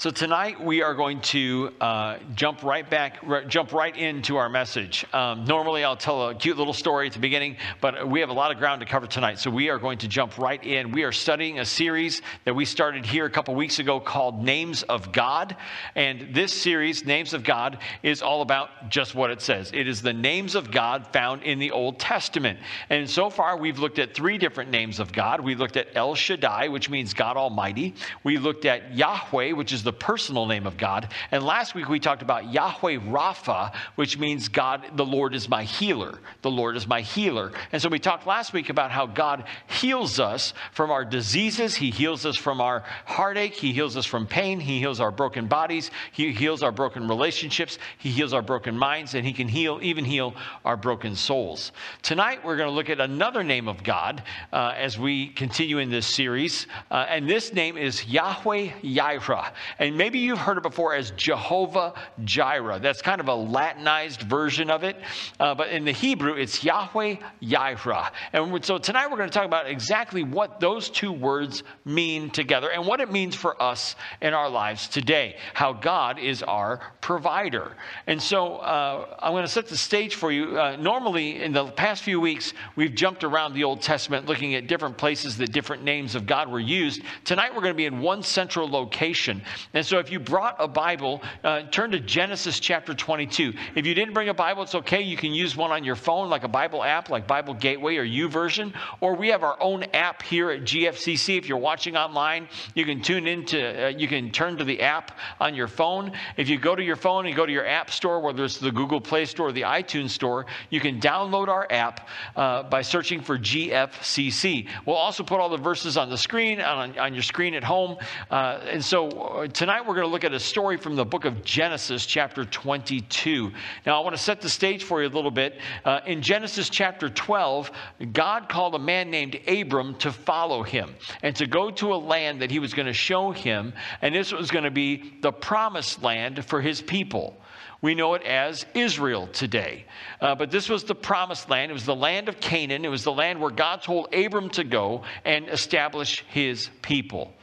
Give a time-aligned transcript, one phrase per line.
[0.00, 4.48] So tonight we are going to uh, jump right back, r- jump right into our
[4.48, 5.04] message.
[5.12, 8.32] Um, normally I'll tell a cute little story at the beginning, but we have a
[8.32, 9.38] lot of ground to cover tonight.
[9.38, 10.90] So we are going to jump right in.
[10.90, 14.84] We are studying a series that we started here a couple weeks ago called Names
[14.84, 15.54] of God,
[15.94, 19.70] and this series, Names of God, is all about just what it says.
[19.74, 22.58] It is the names of God found in the Old Testament,
[22.88, 25.42] and so far we've looked at three different names of God.
[25.42, 27.94] We looked at El Shaddai, which means God Almighty.
[28.24, 31.08] We looked at Yahweh, which is the the personal name of God.
[31.32, 35.64] And last week we talked about Yahweh Rapha, which means God, the Lord is my
[35.64, 36.20] healer.
[36.42, 37.50] The Lord is my healer.
[37.72, 41.74] And so we talked last week about how God heals us from our diseases.
[41.74, 43.54] He heals us from our heartache.
[43.54, 44.60] He heals us from pain.
[44.60, 45.90] He heals our broken bodies.
[46.12, 47.80] He heals our broken relationships.
[47.98, 49.16] He heals our broken minds.
[49.16, 51.72] And He can heal, even heal our broken souls.
[52.02, 54.22] Tonight we're going to look at another name of God
[54.52, 56.68] uh, as we continue in this series.
[56.92, 59.50] Uh, and this name is Yahweh Yireh.
[59.80, 62.78] And maybe you've heard it before as Jehovah Jireh.
[62.80, 64.96] That's kind of a Latinized version of it.
[65.40, 68.10] Uh, but in the Hebrew, it's Yahweh Yireh.
[68.34, 72.70] And so tonight we're going to talk about exactly what those two words mean together
[72.70, 75.36] and what it means for us in our lives today.
[75.54, 77.74] How God is our provider.
[78.06, 80.60] And so uh, I'm going to set the stage for you.
[80.60, 84.66] Uh, normally, in the past few weeks, we've jumped around the Old Testament looking at
[84.66, 87.00] different places that different names of God were used.
[87.24, 89.42] Tonight we're going to be in one central location.
[89.72, 93.52] And so if you brought a Bible, uh, turn to Genesis chapter 22.
[93.76, 95.00] If you didn't bring a Bible, it's okay.
[95.00, 98.04] You can use one on your phone, like a Bible app, like Bible Gateway or
[98.04, 98.72] YouVersion.
[99.00, 101.38] Or we have our own app here at GFCC.
[101.38, 105.16] If you're watching online, you can tune into, uh, you can turn to the app
[105.40, 106.12] on your phone.
[106.36, 108.72] If you go to your phone and go to your app store, whether it's the
[108.72, 113.20] Google Play Store or the iTunes Store, you can download our app uh, by searching
[113.20, 114.68] for GFCC.
[114.84, 117.96] We'll also put all the verses on the screen, on, on your screen at home.
[118.30, 121.26] Uh, and so uh, tonight we're going to look at a story from the book
[121.26, 123.52] of Genesis, chapter 22.
[123.84, 125.58] Now, I want to set the stage for you a little bit.
[125.84, 127.70] Uh, in Genesis chapter 12,
[128.10, 132.40] God called a man named Abram to follow him and to go to a land
[132.40, 136.02] that he was going to show him, and this was going to be the promised
[136.02, 137.36] land for his people.
[137.82, 139.84] We know it as Israel today.
[140.22, 141.70] Uh, but this was the promised land.
[141.70, 142.86] It was the land of Canaan.
[142.86, 147.34] It was the land where God told Abram to go and establish his people.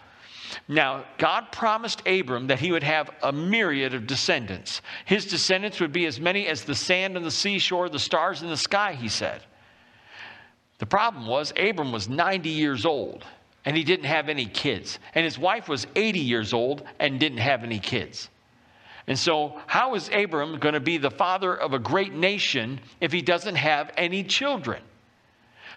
[0.68, 4.82] Now, God promised Abram that he would have a myriad of descendants.
[5.06, 8.50] His descendants would be as many as the sand on the seashore, the stars in
[8.50, 9.44] the sky, he said.
[10.80, 13.26] The problem was, Abram was 90 years old
[13.66, 15.00] and he didn't have any kids.
[15.14, 18.30] And his wife was 80 years old and didn't have any kids.
[19.08, 23.12] And so, how is Abram going to be the father of a great nation if
[23.12, 24.82] he doesn't have any children?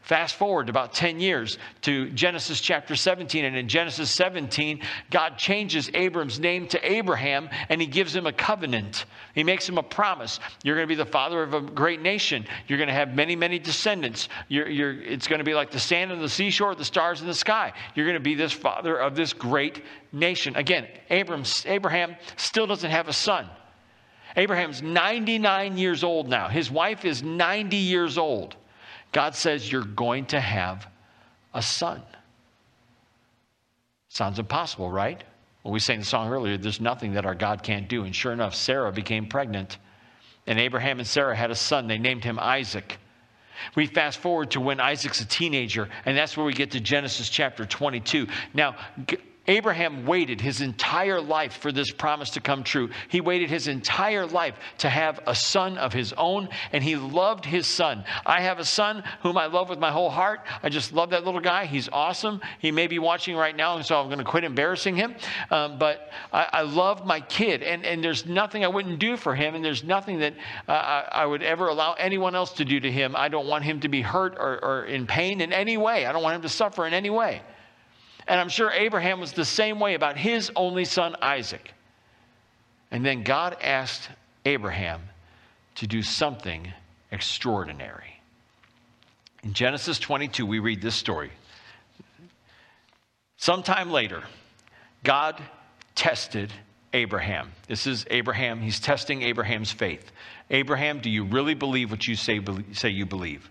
[0.03, 3.45] Fast forward about 10 years to Genesis chapter 17.
[3.45, 4.81] And in Genesis 17,
[5.11, 9.05] God changes Abram's name to Abraham and he gives him a covenant.
[9.35, 10.41] He makes him a promise.
[10.65, 12.47] You're going to be the father of a great nation.
[12.67, 14.29] You're going to have many, many descendants.
[14.49, 17.27] You're, you're, it's going to be like the sand on the seashore, the stars in
[17.27, 17.73] the sky.
[17.95, 20.57] You're going to be this father of this great nation.
[20.57, 23.49] Again, Abram, Abraham still doesn't have a son.
[24.37, 26.49] Abraham's 99 years old now.
[26.49, 28.57] His wife is 90 years old.
[29.13, 30.87] God says you're going to have
[31.53, 32.03] a son.
[34.09, 35.23] Sounds impossible, right?
[35.63, 38.05] Well, we sang the song earlier, there's nothing that our God can't do.
[38.05, 39.79] And sure enough, Sarah became pregnant.
[40.47, 41.87] And Abraham and Sarah had a son.
[41.87, 42.99] They named him Isaac.
[43.75, 47.29] We fast forward to when Isaac's a teenager, and that's where we get to Genesis
[47.29, 48.27] chapter 22.
[48.55, 48.75] Now,
[49.51, 52.89] Abraham waited his entire life for this promise to come true.
[53.09, 57.45] He waited his entire life to have a son of his own, and he loved
[57.45, 58.05] his son.
[58.25, 60.43] I have a son whom I love with my whole heart.
[60.63, 61.67] I just love that little guy.
[61.67, 62.41] He's awesome.
[62.61, 65.17] He may be watching right now, so I'm going to quit embarrassing him.
[65.51, 69.35] Um, but I, I, love my kid, and, and there's nothing I wouldn't do for
[69.35, 70.35] him, and there's nothing that
[70.69, 73.17] uh, I, I, would ever allow anyone else to do to him.
[73.17, 76.07] I don't want him to be hurt or, or in pain in any way.
[76.07, 77.43] I don't want him to suffer in any way.
[78.31, 81.75] And I'm sure Abraham was the same way about his only son, Isaac.
[82.93, 84.09] And then God asked
[84.45, 85.03] Abraham
[85.75, 86.73] to do something
[87.11, 88.23] extraordinary.
[89.43, 91.33] In Genesis 22, we read this story.
[93.37, 94.23] Sometime later,
[95.03, 95.43] God
[95.97, 96.53] tested
[96.93, 97.51] Abraham.
[97.67, 98.61] This is Abraham.
[98.61, 100.13] He's testing Abraham's faith.
[100.51, 102.41] Abraham, do you really believe what you say,
[102.75, 103.51] say you believe?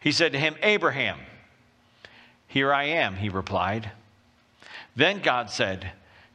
[0.00, 1.20] He said to him, Abraham,
[2.48, 3.92] here I am, he replied.
[4.96, 5.92] Then God said,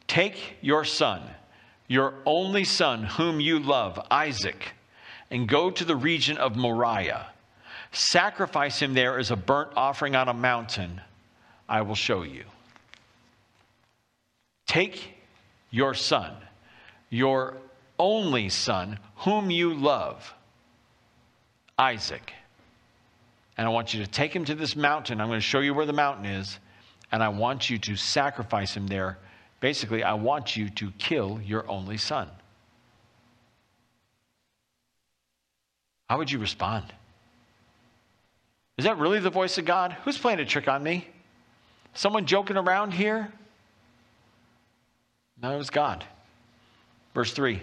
[0.07, 1.21] Take your son,
[1.87, 4.73] your only son, whom you love, Isaac,
[5.31, 7.27] and go to the region of Moriah.
[7.91, 11.01] Sacrifice him there as a burnt offering on a mountain.
[11.67, 12.43] I will show you.
[14.67, 15.15] Take
[15.71, 16.33] your son,
[17.09, 17.57] your
[17.97, 20.33] only son, whom you love,
[21.77, 22.33] Isaac.
[23.57, 25.21] And I want you to take him to this mountain.
[25.21, 26.59] I'm going to show you where the mountain is.
[27.15, 29.17] And I want you to sacrifice him there.
[29.61, 32.27] Basically, I want you to kill your only son.
[36.09, 36.93] How would you respond?
[38.77, 39.95] Is that really the voice of God?
[40.03, 41.07] Who's playing a trick on me?
[41.93, 43.31] Someone joking around here?
[45.41, 46.03] No, it was God.
[47.13, 47.61] Verse 3.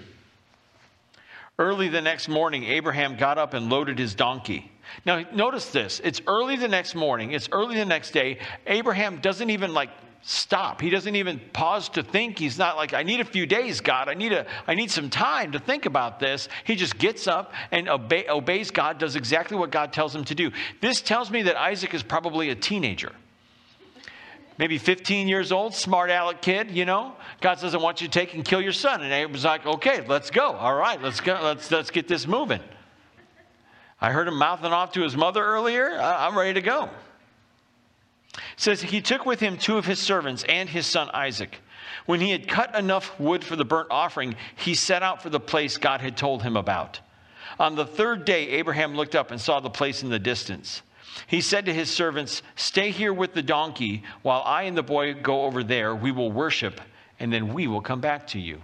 [1.58, 4.71] Early the next morning, Abraham got up and loaded his donkey.
[5.04, 6.00] Now, notice this.
[6.04, 8.38] It's early the next morning, it's early the next day.
[8.66, 9.90] Abraham doesn't even like
[10.22, 10.80] stop.
[10.80, 12.38] He doesn't even pause to think.
[12.38, 14.08] He's not like, I need a few days, God.
[14.08, 16.48] I need, a, I need some time to think about this.
[16.64, 20.34] He just gets up and obey, obeys God, does exactly what God tells him to
[20.34, 20.52] do.
[20.80, 23.12] This tells me that Isaac is probably a teenager.
[24.58, 27.14] Maybe 15 years old, smart aleck kid, you know.
[27.40, 29.02] God doesn't want you to take and kill your son.
[29.02, 30.52] And Abraham's like, okay, let's go.
[30.52, 31.40] All right, let's go.
[31.42, 32.60] Let's, let's get this moving.
[34.02, 35.98] I heard him mouthing off to his mother earlier.
[35.98, 36.90] I'm ready to go
[38.56, 41.58] says he took with him two of his servants and his son Isaac.
[42.06, 45.40] When he had cut enough wood for the burnt offering, he set out for the
[45.40, 47.00] place God had told him about.
[47.58, 50.82] On the third day, Abraham looked up and saw the place in the distance.
[51.26, 55.14] He said to his servants, Stay here with the donkey while I and the boy
[55.14, 55.94] go over there.
[55.94, 56.80] We will worship,
[57.20, 58.62] and then we will come back to you.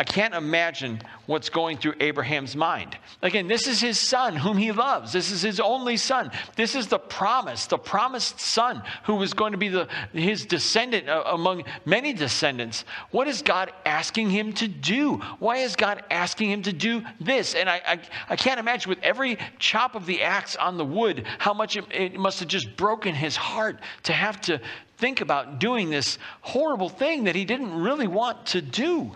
[0.00, 2.96] I can't imagine what's going through Abraham's mind.
[3.20, 5.12] Again, this is his son whom he loves.
[5.12, 6.30] This is his only son.
[6.56, 11.06] This is the promise, the promised son who was going to be the, his descendant
[11.06, 12.86] uh, among many descendants.
[13.10, 15.16] What is God asking him to do?
[15.38, 17.54] Why is God asking him to do this?
[17.54, 18.00] And I, I,
[18.30, 21.84] I can't imagine with every chop of the axe on the wood how much it,
[21.92, 24.62] it must have just broken his heart to have to
[24.96, 29.14] think about doing this horrible thing that he didn't really want to do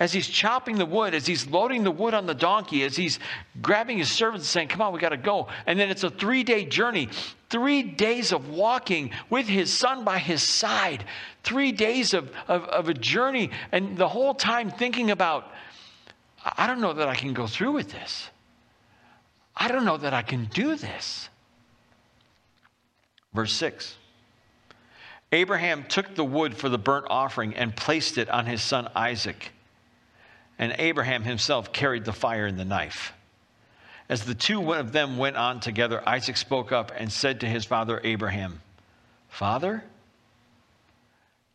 [0.00, 3.18] as he's chopping the wood, as he's loading the wood on the donkey, as he's
[3.60, 5.48] grabbing his servants and saying, Come on, we got to go.
[5.66, 7.10] And then it's a three day journey,
[7.50, 11.04] three days of walking with his son by his side,
[11.44, 15.52] three days of, of, of a journey, and the whole time thinking about,
[16.42, 18.30] I don't know that I can go through with this.
[19.54, 21.28] I don't know that I can do this.
[23.34, 23.96] Verse 6
[25.32, 29.52] Abraham took the wood for the burnt offering and placed it on his son Isaac
[30.60, 33.14] and Abraham himself carried the fire and the knife.
[34.10, 37.64] As the two of them went on together, Isaac spoke up and said to his
[37.64, 38.60] father Abraham,
[39.30, 39.82] Father?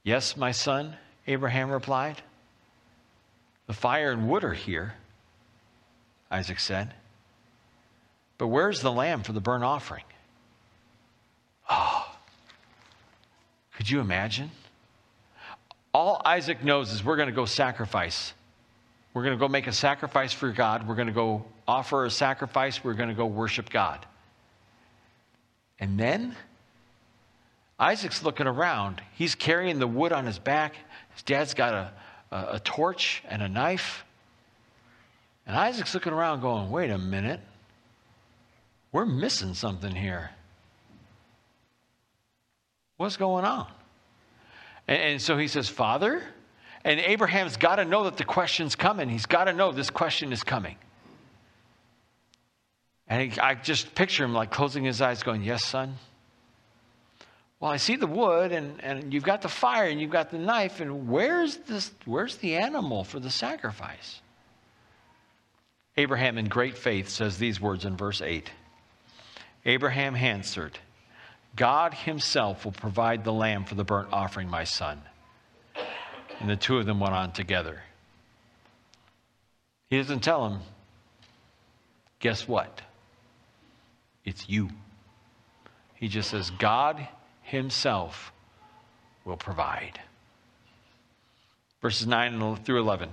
[0.04, 0.96] Yes, my son,
[1.28, 2.20] Abraham replied.
[3.68, 4.96] The fire and wood are here,
[6.32, 6.92] Isaac said.
[8.40, 10.04] But where's the lamb for the burnt offering?
[11.70, 12.12] Oh,
[13.76, 14.50] could you imagine?
[15.94, 18.34] All Isaac knows is we're going to go sacrifice
[19.16, 20.86] we're going to go make a sacrifice for God.
[20.86, 22.84] We're going to go offer a sacrifice.
[22.84, 24.06] We're going to go worship God.
[25.80, 26.36] And then
[27.80, 29.02] Isaac's looking around.
[29.14, 30.76] He's carrying the wood on his back.
[31.14, 31.94] His dad's got a,
[32.36, 34.04] a, a torch and a knife.
[35.48, 37.40] And Isaac's looking around going, wait a minute.
[38.92, 40.30] We're missing something here.
[42.98, 43.68] What's going on?
[44.90, 46.22] And, and so he says, Father,
[46.86, 49.10] and Abraham's got to know that the question's coming.
[49.10, 50.78] He's got to know this question is coming.
[53.08, 55.96] And he, I just picture him like closing his eyes, going, Yes, son.
[57.60, 60.38] Well, I see the wood, and, and you've got the fire, and you've got the
[60.38, 64.22] knife, and where's, this, where's the animal for the sacrifice?
[65.98, 68.52] Abraham, in great faith, says these words in verse 8
[69.66, 70.78] Abraham answered,
[71.56, 75.02] God himself will provide the lamb for the burnt offering, my son.
[76.40, 77.82] And the two of them went on together.
[79.90, 80.60] He doesn't tell him,
[82.20, 82.82] guess what?
[84.24, 84.70] It's you.
[85.96, 87.08] He just says, God
[87.44, 88.32] Himself
[89.24, 90.00] will provide.
[91.82, 93.10] Verses 9 through 11.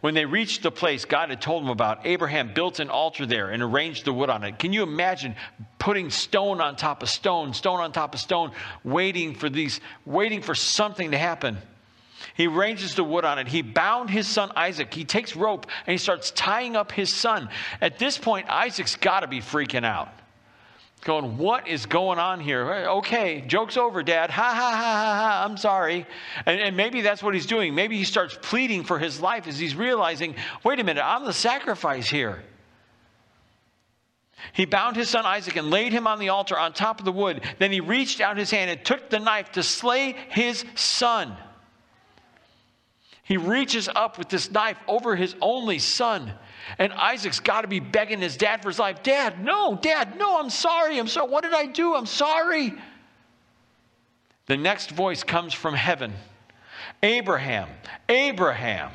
[0.00, 3.50] When they reached the place God had told them about, Abraham built an altar there
[3.50, 4.58] and arranged the wood on it.
[4.58, 5.36] Can you imagine
[5.78, 8.52] putting stone on top of stone, stone on top of stone,
[8.84, 11.58] waiting for these, waiting for something to happen?
[12.34, 13.48] He arranges the wood on it.
[13.48, 14.92] He bound his son Isaac.
[14.92, 17.48] He takes rope and he starts tying up his son.
[17.80, 20.08] At this point, Isaac's got to be freaking out.
[21.02, 22.64] Going, what is going on here?
[22.68, 24.30] Okay, joke's over, Dad.
[24.30, 25.44] Ha ha ha ha ha.
[25.44, 26.06] I'm sorry.
[26.46, 27.74] And, and maybe that's what he's doing.
[27.74, 31.32] Maybe he starts pleading for his life as he's realizing, wait a minute, I'm the
[31.32, 32.42] sacrifice here.
[34.52, 37.12] He bound his son Isaac and laid him on the altar on top of the
[37.12, 37.42] wood.
[37.58, 41.36] Then he reached out his hand and took the knife to slay his son.
[43.26, 46.32] He reaches up with this knife over his only son.
[46.78, 49.02] And Isaac's got to be begging his dad for his life.
[49.02, 50.96] Dad, no, dad, no, I'm sorry.
[50.96, 51.28] I'm sorry.
[51.28, 51.96] What did I do?
[51.96, 52.72] I'm sorry.
[54.46, 56.12] The next voice comes from heaven
[57.02, 57.68] Abraham,
[58.08, 58.92] Abraham.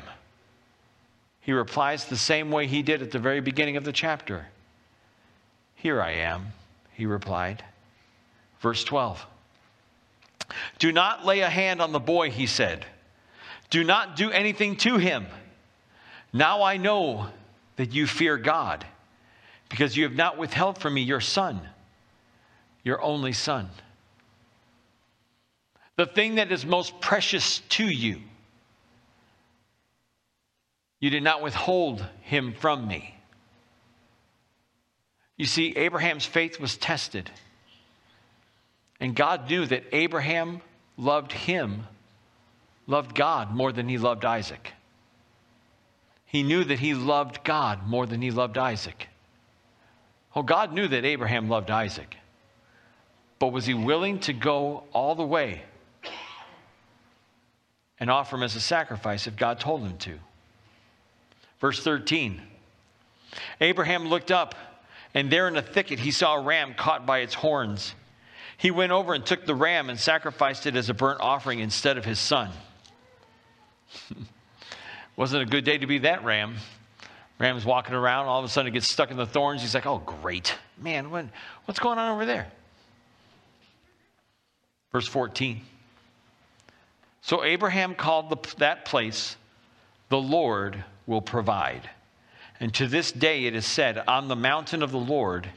[1.42, 4.46] He replies the same way he did at the very beginning of the chapter.
[5.74, 6.52] Here I am,
[6.94, 7.62] he replied.
[8.60, 9.26] Verse 12.
[10.78, 12.86] Do not lay a hand on the boy, he said.
[13.72, 15.26] Do not do anything to him.
[16.30, 17.28] Now I know
[17.76, 18.84] that you fear God,
[19.70, 21.58] because you have not withheld from me your son,
[22.84, 23.70] your only son.
[25.96, 28.20] The thing that is most precious to you.
[31.00, 33.16] You did not withhold him from me.
[35.38, 37.30] You see, Abraham's faith was tested.
[39.00, 40.60] And God knew that Abraham
[40.98, 41.86] loved him,
[42.86, 44.72] loved God more than he loved Isaac.
[46.26, 49.08] He knew that he loved God more than he loved Isaac.
[50.34, 52.16] Oh, God knew that Abraham loved Isaac.
[53.38, 55.62] But was he willing to go all the way
[58.00, 60.18] and offer him as a sacrifice if God told him to?
[61.60, 62.40] Verse 13
[63.60, 64.54] Abraham looked up,
[65.14, 67.94] and there in a thicket he saw a ram caught by its horns.
[68.58, 71.96] He went over and took the ram and sacrificed it as a burnt offering instead
[71.98, 72.50] of his son.
[75.16, 76.56] Wasn't a good day to be that ram.
[77.38, 79.62] Ram's walking around, all of a sudden it gets stuck in the thorns.
[79.62, 80.54] He's like, oh, great.
[80.78, 81.26] Man, what,
[81.64, 82.50] what's going on over there?
[84.92, 85.60] Verse 14.
[87.22, 89.36] So Abraham called the, that place,
[90.08, 91.88] the Lord will provide.
[92.60, 95.48] And to this day it is said, on the mountain of the Lord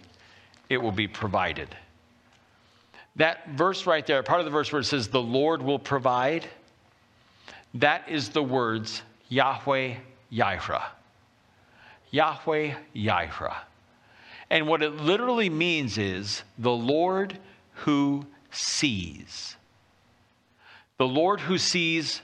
[0.70, 1.76] it will be provided.
[3.18, 6.48] That verse right there, part of the verse where it says, the Lord will provide,
[7.76, 9.96] that is the words Yahweh
[10.32, 10.84] Yireh.
[12.12, 13.56] Yahweh Yireh.
[14.50, 17.38] And what it literally means is the Lord
[17.74, 19.56] who sees.
[20.98, 22.22] The Lord who sees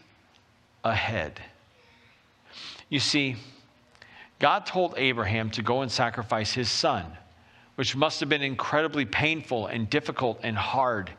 [0.84, 1.42] ahead.
[2.90, 3.36] You see,
[4.40, 7.06] God told Abraham to go and sacrifice his son
[7.82, 11.10] which must have been incredibly painful and difficult and hard.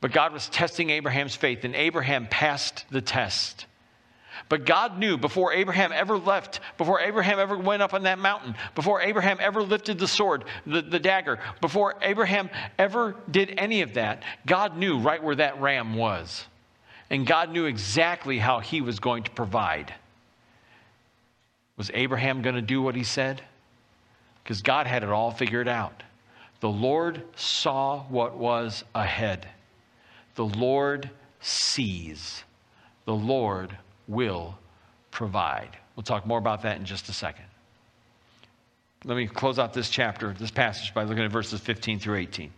[0.00, 3.66] But God was testing Abraham's faith, and Abraham passed the test.
[4.48, 8.54] But God knew before Abraham ever left, before Abraham ever went up on that mountain,
[8.74, 13.94] before Abraham ever lifted the sword, the, the dagger, before Abraham ever did any of
[13.94, 16.46] that, God knew right where that ram was.
[17.10, 19.92] And God knew exactly how he was going to provide.
[21.76, 23.42] Was Abraham going to do what he said?
[24.48, 26.02] because God had it all figured out.
[26.60, 29.46] The Lord saw what was ahead.
[30.38, 32.44] The Lord sees.
[33.06, 33.76] The Lord
[34.06, 34.56] will
[35.10, 35.76] provide.
[35.96, 37.46] We'll talk more about that in just a second.
[39.04, 42.52] Let me close out this chapter, this passage, by looking at verses 15 through 18.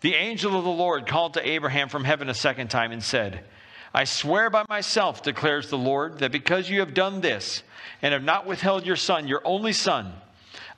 [0.00, 3.44] The angel of the Lord called to Abraham from heaven a second time and said,
[3.92, 7.62] I swear by myself, declares the Lord, that because you have done this
[8.00, 10.14] and have not withheld your son, your only son,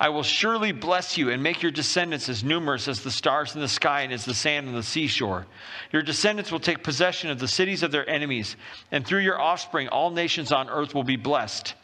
[0.03, 3.61] I will surely bless you and make your descendants as numerous as the stars in
[3.61, 5.47] the sky and as the sand on the seashore.
[5.93, 8.57] Your descendants will take possession of the cities of their enemies,
[8.91, 11.75] and through your offspring, all nations on earth will be blessed.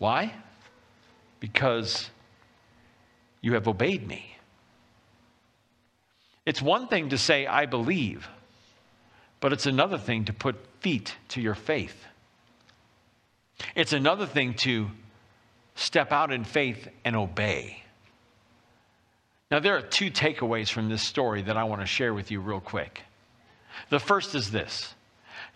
[0.00, 0.34] Why?
[1.38, 2.10] Because
[3.40, 4.36] you have obeyed me.
[6.44, 8.28] It's one thing to say, I believe,
[9.38, 12.04] but it's another thing to put feet to your faith.
[13.76, 14.90] It's another thing to
[15.74, 17.82] step out in faith and obey.
[19.50, 22.40] Now, there are two takeaways from this story that I want to share with you
[22.40, 23.02] real quick.
[23.90, 24.94] The first is this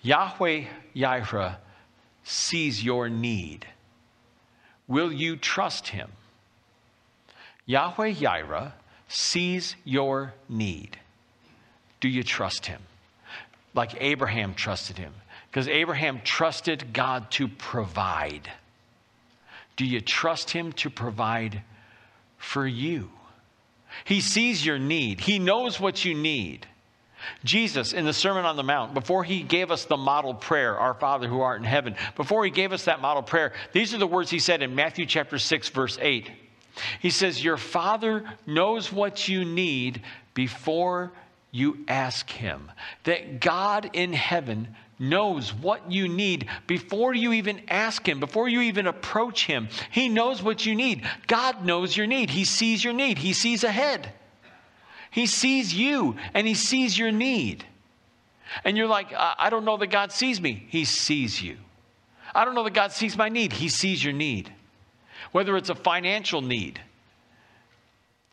[0.02, 1.56] Yahweh Yireh
[2.24, 3.66] sees your need.
[4.88, 6.10] Will you trust him?
[7.64, 8.72] Yahweh Yireh
[9.08, 10.98] sees your need.
[12.00, 12.82] Do you trust him?
[13.74, 15.12] Like Abraham trusted him.
[15.50, 18.50] Because Abraham trusted God to provide.
[19.76, 21.62] Do you trust Him to provide
[22.38, 23.10] for you?
[24.04, 26.66] He sees your need, He knows what you need.
[27.44, 30.94] Jesus, in the Sermon on the Mount, before he gave us the model prayer, Our
[30.94, 34.06] Father who art in heaven, before he gave us that model prayer, these are the
[34.06, 36.30] words he said in Matthew chapter 6, verse 8.
[37.00, 40.02] He says, Your Father knows what you need
[40.34, 41.12] before
[41.50, 42.70] you ask him.
[43.04, 44.68] That God in heaven
[44.98, 49.68] knows what you need before you even ask Him, before you even approach Him.
[49.90, 51.06] He knows what you need.
[51.26, 52.30] God knows your need.
[52.30, 54.12] He sees your need, He sees ahead.
[55.10, 57.64] He sees you and He sees your need.
[58.64, 60.66] And you're like, I don't know that God sees me.
[60.68, 61.56] He sees you.
[62.34, 63.52] I don't know that God sees my need.
[63.52, 64.52] He sees your need.
[65.32, 66.80] Whether it's a financial need.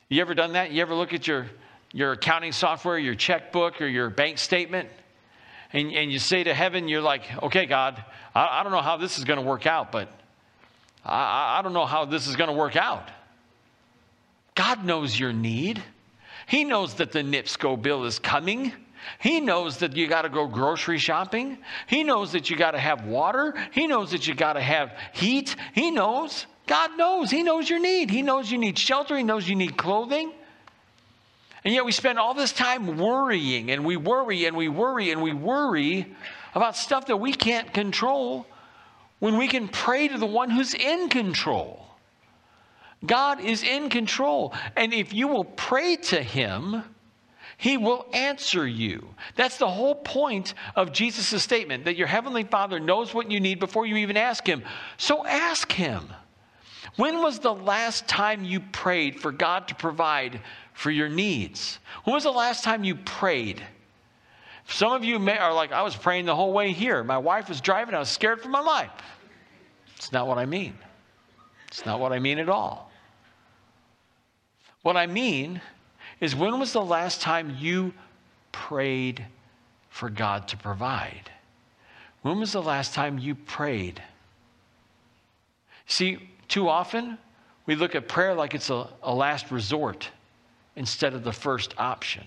[0.10, 0.72] You ever done that?
[0.72, 1.48] You ever look at your,
[1.92, 4.90] your accounting software, your checkbook, or your bank statement?
[5.74, 8.04] And, and you say to heaven, you're like, okay, God,
[8.34, 10.08] I, I don't know how this is going to work out, but
[11.04, 13.10] I, I don't know how this is going to work out.
[14.56, 15.82] God knows your need.
[16.48, 18.72] He knows that the NIPSCO bill is coming.
[19.20, 21.58] He knows that you got to go grocery shopping.
[21.88, 23.54] He knows that you got to have water.
[23.72, 25.56] He knows that you got to have heat.
[25.74, 26.46] He knows.
[26.68, 27.32] God knows.
[27.32, 28.10] He knows your need.
[28.10, 29.18] He knows you need shelter.
[29.18, 30.32] He knows you need clothing.
[31.66, 35.22] And yet we spend all this time worrying and we worry and we worry and
[35.22, 36.14] we worry
[36.56, 38.46] about stuff that we can't control
[39.20, 41.86] when we can pray to the one who's in control.
[43.06, 44.54] God is in control.
[44.76, 46.84] And if you will pray to him,
[47.58, 49.08] he will answer you.
[49.36, 53.60] That's the whole point of Jesus' statement that your heavenly Father knows what you need
[53.60, 54.64] before you even ask him.
[54.98, 56.14] So ask him.
[56.96, 60.42] When was the last time you prayed for God to provide
[60.74, 61.80] for your needs?
[62.04, 63.64] When was the last time you prayed?
[64.68, 67.04] Some of you may, are like, I was praying the whole way here.
[67.04, 68.92] My wife was driving, I was scared for my life.
[69.96, 70.78] It's not what I mean.
[71.68, 72.92] It's not what I mean at all.
[74.82, 75.62] What I mean
[76.20, 77.94] is when was the last time you
[78.52, 79.26] prayed
[79.90, 81.32] for God to provide?
[82.22, 84.02] When was the last time you prayed?
[85.88, 87.18] See, too often
[87.66, 90.10] we look at prayer like it's a, a last resort
[90.76, 92.24] instead of the first option.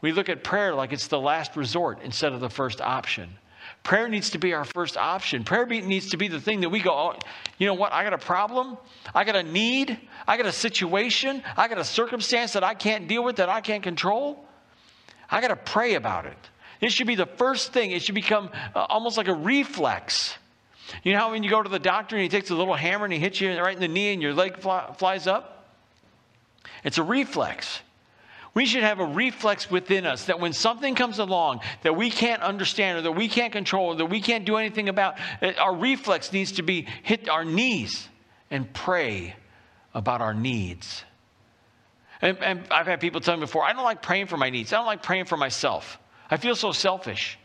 [0.00, 3.30] We look at prayer like it's the last resort instead of the first option.
[3.82, 5.44] Prayer needs to be our first option.
[5.44, 7.18] Prayer needs to be the thing that we go, oh,
[7.58, 7.92] you know what?
[7.92, 8.76] I got a problem.
[9.14, 9.98] I got a need.
[10.26, 11.42] I got a situation.
[11.56, 14.44] I got a circumstance that I can't deal with, that I can't control.
[15.30, 16.38] I got to pray about it.
[16.80, 17.90] It should be the first thing.
[17.90, 20.34] It should become uh, almost like a reflex.
[21.02, 23.04] You know how when you go to the doctor and he takes a little hammer
[23.04, 25.59] and he hits you right in the knee and your leg fly, flies up?
[26.84, 27.80] It's a reflex.
[28.52, 32.42] We should have a reflex within us that when something comes along that we can't
[32.42, 35.18] understand or that we can't control or that we can't do anything about,
[35.58, 38.08] our reflex needs to be hit our knees
[38.50, 39.36] and pray
[39.94, 41.04] about our needs.
[42.22, 44.72] And, and I've had people tell me before, I don't like praying for my needs.
[44.72, 45.98] I don't like praying for myself.
[46.30, 47.38] I feel so selfish.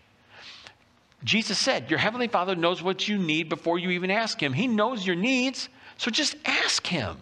[1.24, 4.54] Jesus said, Your Heavenly Father knows what you need before you even ask Him.
[4.54, 7.18] He knows your needs, so just ask Him.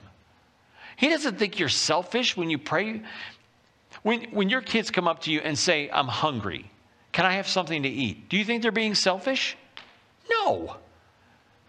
[0.95, 3.01] He doesn't think you're selfish when you pray.
[4.03, 6.69] When, when your kids come up to you and say, I'm hungry,
[7.11, 8.29] can I have something to eat?
[8.29, 9.55] Do you think they're being selfish?
[10.29, 10.75] No.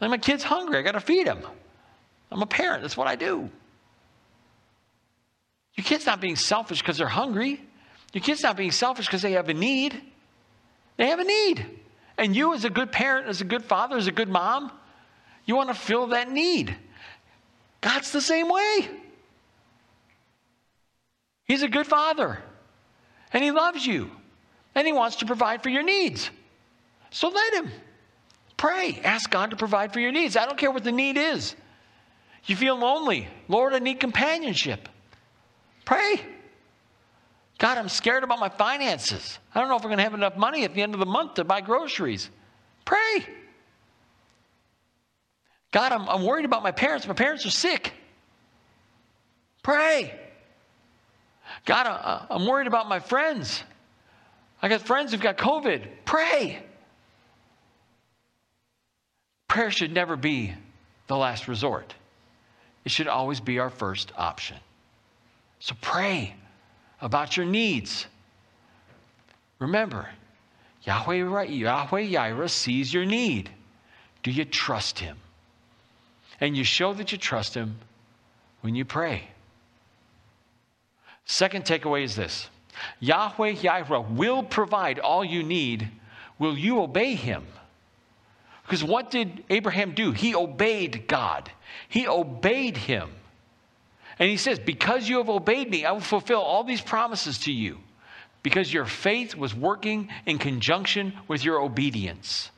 [0.01, 1.39] Like my kid's hungry, I got to feed him.
[2.31, 3.49] I'm a parent, that's what I do.
[5.77, 7.61] Your kid's not being selfish because they're hungry.
[8.13, 10.01] Your kid's not being selfish because they have a need.
[10.97, 11.67] They have a need.
[12.17, 14.71] And you, as a good parent, as a good father, as a good mom,
[15.47, 16.77] you want to fill that need.
[17.81, 18.89] God's the same way.
[21.45, 22.43] He's a good father,
[23.33, 24.11] and He loves you,
[24.75, 26.31] and He wants to provide for your needs.
[27.11, 27.71] So let Him.
[28.57, 29.01] Pray.
[29.05, 30.37] Ask God to provide for your needs.
[30.37, 31.55] I don't care what the need is.
[32.47, 33.29] You feel lonely.
[33.49, 34.89] Lord, I need companionship.
[35.85, 36.21] Pray.
[37.59, 39.39] God, I'm scared about my finances.
[39.55, 41.07] I don't know if we're going to have enough money at the end of the
[41.07, 42.31] month to buy groceries.
[42.85, 43.27] Pray.
[45.71, 47.07] God, I'm, I'm worried about my parents.
[47.07, 47.93] My parents are sick.
[49.63, 50.19] Pray.
[51.65, 53.63] God, I'm worried about my friends.
[54.61, 55.87] I got friends who've got COVID.
[56.05, 56.63] Pray.
[59.49, 60.55] Prayer should never be
[61.07, 61.95] the last resort,
[62.85, 64.57] it should always be our first option.
[65.61, 66.35] So pray
[67.01, 68.07] about your needs.
[69.59, 70.09] Remember,
[70.83, 73.51] Yahweh, Yahweh Yireh sees your need.
[74.23, 75.19] Do you trust him?
[76.41, 77.77] And you show that you trust him
[78.63, 79.29] when you pray.
[81.27, 82.49] Second takeaway is this
[83.01, 85.89] Yahweh Yireh will provide all you need.
[86.39, 87.45] Will you obey him?
[88.65, 90.13] Because what did Abraham do?
[90.13, 91.51] He obeyed God,
[91.89, 93.11] he obeyed him.
[94.19, 97.53] And he says, Because you have obeyed me, I will fulfill all these promises to
[97.53, 97.79] you.
[98.43, 102.51] Because your faith was working in conjunction with your obedience.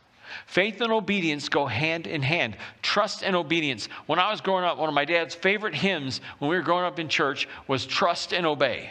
[0.46, 2.56] Faith and obedience go hand in hand.
[2.82, 3.88] Trust and obedience.
[4.06, 6.84] When I was growing up, one of my dad's favorite hymns when we were growing
[6.84, 8.90] up in church was Trust and Obey.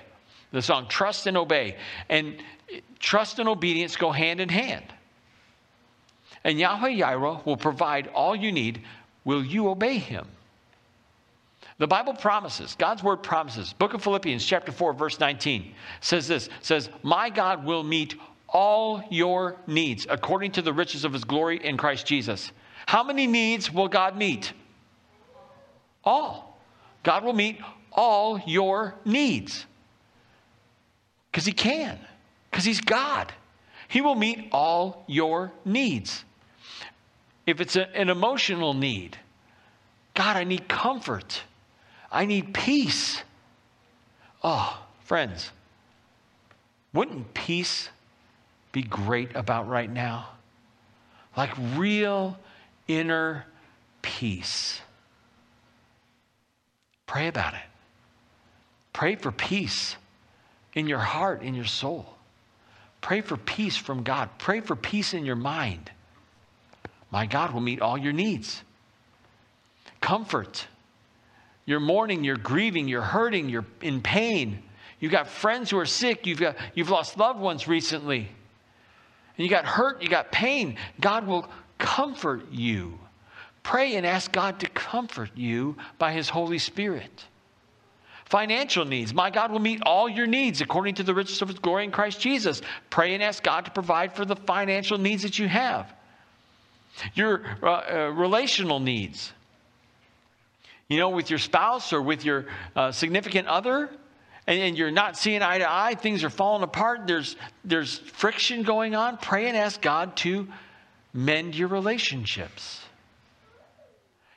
[0.51, 1.75] The song Trust and Obey.
[2.09, 2.41] And
[2.99, 4.85] trust and obedience go hand in hand.
[6.43, 8.81] And Yahweh Yireh will provide all you need.
[9.23, 10.27] Will you obey him?
[11.77, 13.73] The Bible promises, God's word promises.
[13.73, 18.15] Book of Philippians, chapter 4, verse 19 says this says, My God will meet
[18.55, 22.53] all your needs according to the riches of his glory in Christ Jesus.
[22.85, 24.53] How many needs will God meet?
[26.05, 26.57] All.
[27.03, 27.59] God will meet
[27.91, 29.65] all your needs.
[31.29, 31.99] Because he can,
[32.49, 33.33] because he's God.
[33.89, 36.23] He will meet all your needs.
[37.45, 39.17] If it's a, an emotional need,
[40.13, 41.43] God, I need comfort.
[42.09, 43.21] I need peace.
[44.41, 45.51] Oh, friends,
[46.93, 47.89] wouldn't peace
[48.75, 50.27] be great about right now?
[51.37, 52.37] Like real
[52.89, 53.45] inner
[54.01, 54.81] peace.
[57.07, 57.61] Pray about it.
[58.91, 59.95] Pray for peace
[60.73, 62.05] in your heart, in your soul.
[62.99, 64.29] Pray for peace from God.
[64.39, 65.89] Pray for peace in your mind.
[67.11, 68.61] My God will meet all your needs.
[70.01, 70.67] Comfort.
[71.65, 74.61] You're mourning, you're grieving, you're hurting, you're in pain.
[74.99, 78.27] You've got friends who are sick, you've, got, you've lost loved ones recently.
[79.37, 80.77] And you got hurt, you got pain.
[81.01, 82.97] God will comfort you.
[83.63, 87.25] Pray and ask God to comfort you by His Holy Spirit.
[88.25, 89.13] Financial needs.
[89.13, 91.91] My God will meet all your needs according to the riches of His glory in
[91.91, 92.61] Christ Jesus.
[92.89, 95.93] Pray and ask God to provide for the financial needs that you have.
[97.13, 99.31] Your uh, uh, relational needs.
[100.87, 102.45] You know, with your spouse or with your
[102.75, 103.89] uh, significant other,
[104.47, 108.63] and, and, you're not seeing eye to eye, things are falling apart, there's, there's friction
[108.63, 109.17] going on.
[109.17, 110.47] Pray and ask God to
[111.13, 112.81] mend your relationships.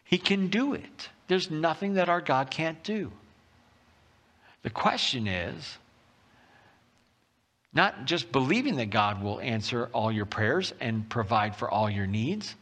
[0.04, 1.08] He can do it.
[1.26, 3.12] There's nothing that our God can't do.
[4.62, 5.78] The question is
[7.74, 12.06] not just believing that God will answer all your prayers and provide for all your
[12.06, 12.54] needs,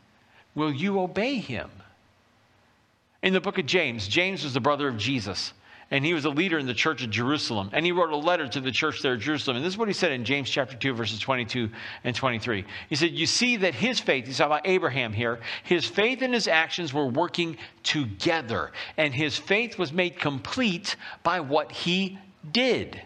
[0.54, 1.70] will you obey Him?
[3.22, 5.52] In the book of James, James was the brother of Jesus
[5.90, 7.70] and he was a leader in the church of Jerusalem.
[7.72, 9.56] And he wrote a letter to the church there at Jerusalem.
[9.56, 11.70] And this is what he said in James chapter 2, verses 22
[12.02, 12.64] and 23.
[12.88, 16.34] He said, You see that his faith, he's talking about Abraham here, his faith and
[16.34, 18.72] his actions were working together.
[18.96, 22.18] And his faith was made complete by what he
[22.52, 23.00] did.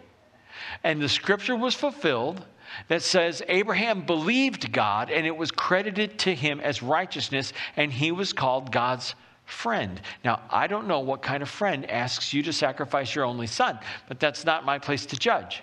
[0.83, 2.43] And the scripture was fulfilled
[2.87, 8.11] that says Abraham believed God and it was credited to him as righteousness, and he
[8.11, 9.13] was called God's
[9.51, 10.01] friend.
[10.23, 13.79] Now, I don't know what kind of friend asks you to sacrifice your only son,
[14.07, 15.61] but that's not my place to judge.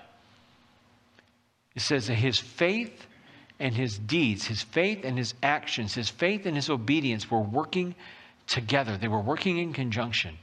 [1.75, 3.07] It says that his faith
[3.59, 7.95] and his deeds, his faith and his actions, his faith and his obedience were working
[8.47, 10.37] together, they were working in conjunction.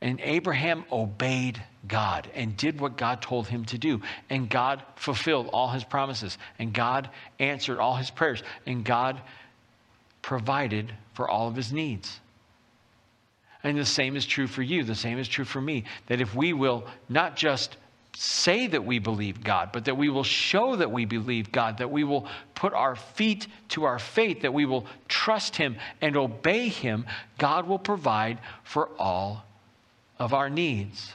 [0.00, 4.02] And Abraham obeyed God and did what God told him to do.
[4.28, 6.36] And God fulfilled all his promises.
[6.58, 8.42] And God answered all his prayers.
[8.66, 9.20] And God
[10.26, 12.18] provided for all of his needs.
[13.62, 14.82] And the same is true for you.
[14.82, 15.84] The same is true for me.
[16.08, 17.76] That if we will not just
[18.12, 21.92] say that we believe God, but that we will show that we believe God, that
[21.92, 26.70] we will put our feet to our faith, that we will trust Him and obey
[26.70, 27.06] Him,
[27.38, 29.44] God will provide for all
[30.18, 31.12] of our needs,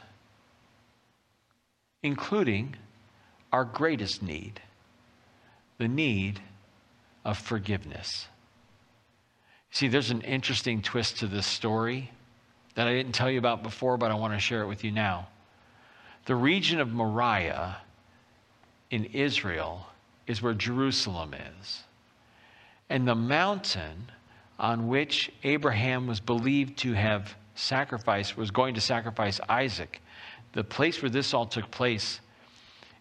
[2.02, 2.78] including
[3.52, 4.62] our greatest need
[5.80, 6.39] the need
[7.26, 8.28] of forgiveness.
[9.71, 12.12] See, there's an interesting twist to this story
[12.75, 14.91] that I didn't tell you about before, but I want to share it with you
[14.91, 15.27] now.
[16.25, 17.77] The region of Moriah
[18.91, 19.88] in Israel
[20.27, 21.84] is where Jerusalem is.
[22.89, 24.12] And the mountain
[24.60, 30.01] on which Abraham was believed to have sacrificed, was going to sacrifice Isaac,
[30.53, 32.19] the place where this all took place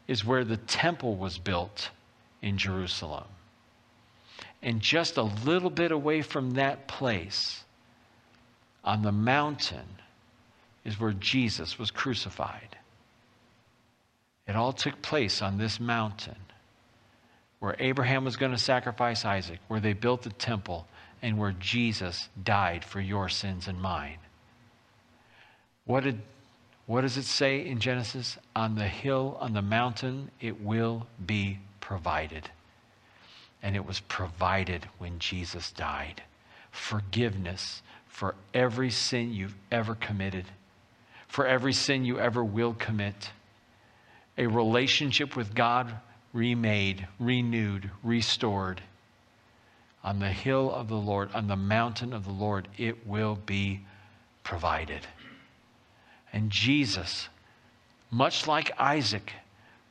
[0.06, 1.90] is where the temple was built
[2.42, 3.24] in Jerusalem.
[4.62, 7.64] And just a little bit away from that place,
[8.84, 9.86] on the mountain,
[10.84, 12.76] is where Jesus was crucified.
[14.46, 16.36] It all took place on this mountain
[17.60, 20.86] where Abraham was going to sacrifice Isaac, where they built the temple,
[21.22, 24.18] and where Jesus died for your sins and mine.
[25.84, 26.20] What, did,
[26.86, 28.38] what does it say in Genesis?
[28.56, 32.50] On the hill, on the mountain, it will be provided
[33.62, 36.22] and it was provided when Jesus died.
[36.70, 40.44] Forgiveness for every sin you've ever committed,
[41.28, 43.30] for every sin you ever will commit.
[44.38, 45.94] A relationship with God
[46.32, 48.80] remade, renewed, restored.
[50.02, 53.80] On the hill of the Lord, on the mountain of the Lord, it will be
[54.44, 55.06] provided.
[56.32, 57.28] And Jesus,
[58.10, 59.32] much like Isaac,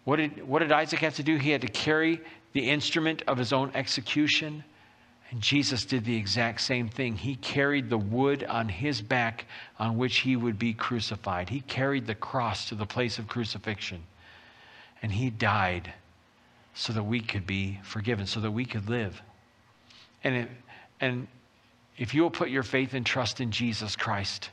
[0.05, 1.35] what did, what did Isaac have to do?
[1.35, 2.21] He had to carry
[2.53, 4.63] the instrument of his own execution.
[5.31, 7.15] And Jesus did the exact same thing.
[7.15, 9.45] He carried the wood on his back
[9.77, 11.49] on which he would be crucified.
[11.49, 14.03] He carried the cross to the place of crucifixion.
[15.01, 15.93] And he died
[16.73, 19.21] so that we could be forgiven, so that we could live.
[20.23, 20.49] And, it,
[20.99, 21.27] and
[21.97, 24.49] if you will put your faith and trust in Jesus Christ,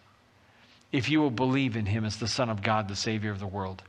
[0.92, 3.46] if you will believe in him as the Son of God, the Savior of the
[3.46, 3.82] world,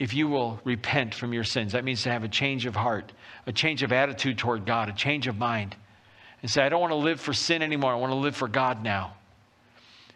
[0.00, 3.12] if you will repent from your sins, that means to have a change of heart,
[3.46, 5.76] a change of attitude toward God, a change of mind,
[6.40, 7.92] and say, I don't want to live for sin anymore.
[7.92, 9.12] I want to live for God now.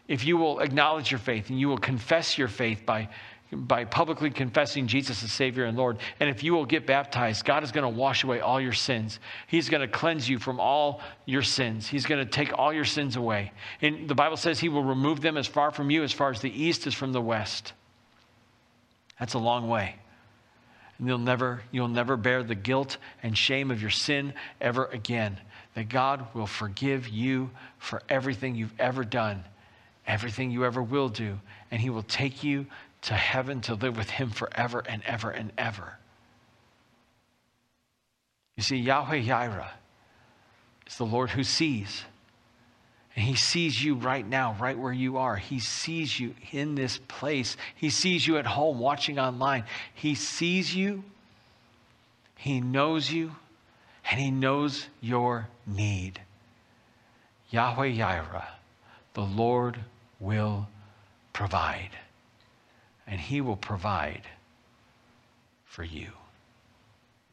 [0.09, 3.09] If you will acknowledge your faith and you will confess your faith by
[3.53, 5.99] by publicly confessing Jesus as Savior and Lord.
[6.19, 9.21] And if you will get baptized, God is going to wash away all your sins.
[9.47, 11.87] He's going to cleanse you from all your sins.
[11.87, 13.53] He's going to take all your sins away.
[13.81, 16.41] And the Bible says He will remove them as far from you as far as
[16.41, 17.75] the east is from the west.
[19.25, 19.95] That's a long way.
[20.99, 25.39] And you'll never, you'll never bear the guilt and shame of your sin ever again.
[25.73, 29.43] That God will forgive you for everything you've ever done,
[30.07, 32.67] everything you ever will do, and He will take you
[33.01, 35.97] to heaven to live with him forever and ever and ever.
[38.59, 39.71] You see, Yahweh Yireh
[40.87, 42.05] is the Lord who sees.
[43.17, 45.37] And he sees you right now, right where you are.
[45.37, 47.57] He sees you in this place.
[47.77, 49.65] He sees you at home watching online.
[49.95, 51.05] He sees you,
[52.37, 53.37] he knows you,
[54.11, 56.21] and he knows your need.
[57.51, 58.47] Yahweh Yireh,
[59.15, 59.79] the Lord
[60.19, 60.69] will
[61.33, 61.91] provide
[63.07, 64.23] and He will provide
[65.65, 66.09] for you.